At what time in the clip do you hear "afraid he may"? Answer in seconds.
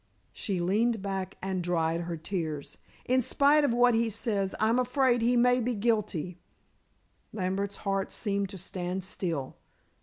4.79-5.59